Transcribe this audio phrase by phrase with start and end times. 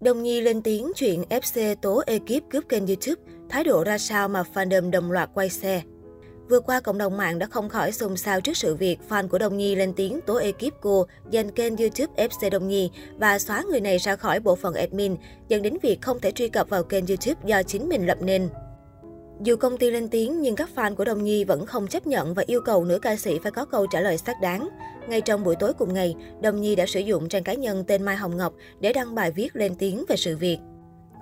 [0.00, 4.28] Đồng Nhi lên tiếng chuyện FC tố ekip cướp kênh YouTube, thái độ ra sao
[4.28, 5.82] mà fandom đồng loạt quay xe.
[6.50, 9.38] Vừa qua, cộng đồng mạng đã không khỏi xôn xao trước sự việc fan của
[9.38, 13.62] Đồng Nhi lên tiếng tố ekip cô giành kênh YouTube FC Đồng Nhi và xóa
[13.70, 15.16] người này ra khỏi bộ phận admin,
[15.48, 18.48] dẫn đến việc không thể truy cập vào kênh YouTube do chính mình lập nên.
[19.42, 22.34] Dù công ty lên tiếng nhưng các fan của Đồng Nhi vẫn không chấp nhận
[22.34, 24.68] và yêu cầu nữ ca sĩ phải có câu trả lời xác đáng.
[25.08, 28.02] Ngay trong buổi tối cùng ngày, Đông Nhi đã sử dụng trang cá nhân tên
[28.02, 30.58] Mai Hồng Ngọc để đăng bài viết lên tiếng về sự việc.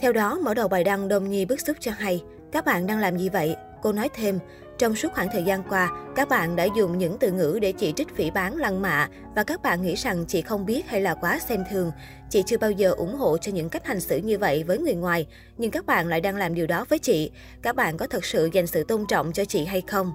[0.00, 2.22] Theo đó, mở đầu bài đăng Đông Nhi bức xúc cho hay,
[2.52, 3.56] các bạn đang làm gì vậy?
[3.82, 4.38] Cô nói thêm,
[4.78, 7.92] trong suốt khoảng thời gian qua, các bạn đã dùng những từ ngữ để chỉ
[7.96, 11.14] trích phỉ bán lăng mạ và các bạn nghĩ rằng chị không biết hay là
[11.14, 11.90] quá xem thường.
[12.30, 14.94] Chị chưa bao giờ ủng hộ cho những cách hành xử như vậy với người
[14.94, 17.30] ngoài, nhưng các bạn lại đang làm điều đó với chị.
[17.62, 20.12] Các bạn có thật sự dành sự tôn trọng cho chị hay không?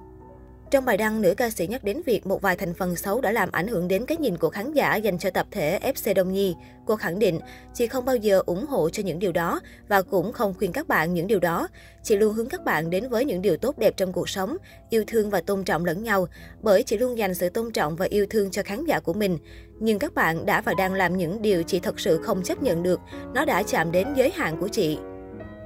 [0.74, 3.32] Trong bài đăng, nữ ca sĩ nhắc đến việc một vài thành phần xấu đã
[3.32, 6.32] làm ảnh hưởng đến cái nhìn của khán giả dành cho tập thể FC Đông
[6.32, 6.54] Nhi.
[6.86, 7.40] Cô khẳng định,
[7.74, 10.88] chị không bao giờ ủng hộ cho những điều đó và cũng không khuyên các
[10.88, 11.68] bạn những điều đó.
[12.02, 14.56] Chị luôn hướng các bạn đến với những điều tốt đẹp trong cuộc sống,
[14.90, 16.28] yêu thương và tôn trọng lẫn nhau,
[16.62, 19.38] bởi chị luôn dành sự tôn trọng và yêu thương cho khán giả của mình.
[19.80, 22.82] Nhưng các bạn đã và đang làm những điều chị thật sự không chấp nhận
[22.82, 23.00] được,
[23.34, 24.98] nó đã chạm đến giới hạn của chị.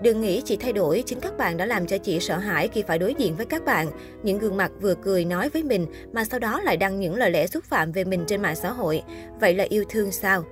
[0.03, 2.83] Đừng nghĩ chị thay đổi, chính các bạn đã làm cho chị sợ hãi khi
[2.83, 3.87] phải đối diện với các bạn.
[4.23, 7.31] Những gương mặt vừa cười nói với mình mà sau đó lại đăng những lời
[7.31, 9.03] lẽ xúc phạm về mình trên mạng xã hội.
[9.41, 10.45] Vậy là yêu thương sao?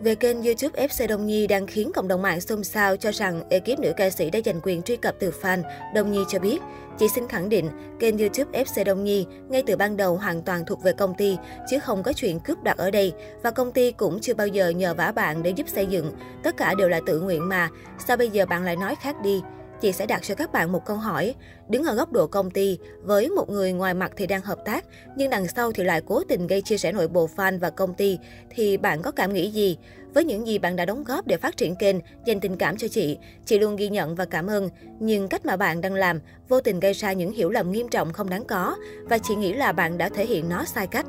[0.00, 3.42] Về kênh YouTube FC Đông Nhi đang khiến cộng đồng mạng xôn xao cho rằng
[3.50, 5.62] ekip nữ ca sĩ đã giành quyền truy cập từ fan.
[5.94, 6.58] Đông Nhi cho biết,
[6.98, 10.64] chị xin khẳng định, kênh YouTube FC Đông Nhi ngay từ ban đầu hoàn toàn
[10.66, 11.36] thuộc về công ty,
[11.70, 13.12] chứ không có chuyện cướp đoạt ở đây.
[13.42, 16.12] Và công ty cũng chưa bao giờ nhờ vả bạn để giúp xây dựng.
[16.42, 17.68] Tất cả đều là tự nguyện mà.
[18.06, 19.42] Sao bây giờ bạn lại nói khác đi?
[19.80, 21.34] Chị sẽ đặt cho các bạn một câu hỏi.
[21.68, 24.84] Đứng ở góc độ công ty, với một người ngoài mặt thì đang hợp tác,
[25.16, 27.94] nhưng đằng sau thì lại cố tình gây chia sẻ nội bộ fan và công
[27.94, 28.18] ty,
[28.50, 29.78] thì bạn có cảm nghĩ gì?
[30.14, 32.88] Với những gì bạn đã đóng góp để phát triển kênh, dành tình cảm cho
[32.88, 34.68] chị, chị luôn ghi nhận và cảm ơn.
[35.00, 38.12] Nhưng cách mà bạn đang làm, vô tình gây ra những hiểu lầm nghiêm trọng
[38.12, 41.06] không đáng có, và chị nghĩ là bạn đã thể hiện nó sai cách.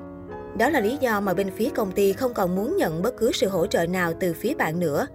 [0.57, 3.31] Đó là lý do mà bên phía công ty không còn muốn nhận bất cứ
[3.33, 5.07] sự hỗ trợ nào từ phía bạn nữa.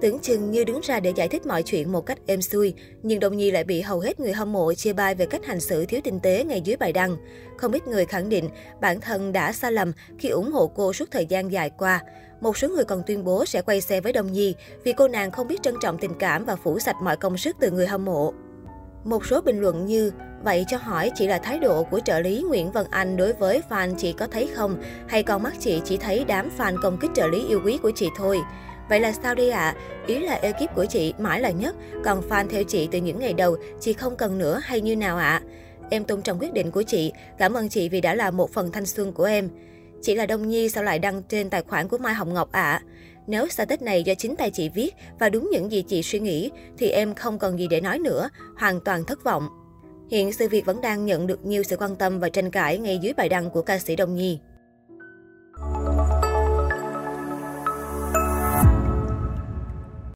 [0.00, 3.20] Tưởng chừng như đứng ra để giải thích mọi chuyện một cách êm xuôi, nhưng
[3.20, 5.86] Đông Nhi lại bị hầu hết người hâm mộ chê bai về cách hành xử
[5.86, 7.16] thiếu tinh tế ngay dưới bài đăng.
[7.56, 8.48] Không ít người khẳng định
[8.80, 12.02] bản thân đã sai lầm khi ủng hộ cô suốt thời gian dài qua.
[12.40, 14.54] Một số người còn tuyên bố sẽ quay xe với Đông Nhi
[14.84, 17.56] vì cô nàng không biết trân trọng tình cảm và phủ sạch mọi công sức
[17.60, 18.32] từ người hâm mộ.
[19.04, 20.12] Một số bình luận như
[20.44, 23.62] Vậy cho hỏi chỉ là thái độ của trợ lý Nguyễn Văn Anh đối với
[23.68, 24.82] fan chị có thấy không?
[25.08, 27.90] Hay con mắt chị chỉ thấy đám fan công kích trợ lý yêu quý của
[27.94, 28.40] chị thôi?
[28.88, 29.60] Vậy là sao đây ạ?
[29.60, 29.74] À?
[30.06, 33.32] Ý là ekip của chị mãi là nhất, còn fan theo chị từ những ngày
[33.32, 35.42] đầu, chị không cần nữa hay như nào ạ?
[35.42, 35.42] À?
[35.90, 38.72] Em tôn trọng quyết định của chị, cảm ơn chị vì đã là một phần
[38.72, 39.48] thanh xuân của em.
[40.02, 42.62] Chị là Đông Nhi sao lại đăng trên tài khoản của Mai Hồng Ngọc ạ?
[42.62, 42.82] À?
[43.26, 46.50] Nếu status này do chính tay chị viết và đúng những gì chị suy nghĩ,
[46.78, 49.48] thì em không còn gì để nói nữa, hoàn toàn thất vọng.
[50.10, 52.98] Hiện sự việc vẫn đang nhận được nhiều sự quan tâm và tranh cãi ngay
[52.98, 54.38] dưới bài đăng của ca sĩ Đông Nhi.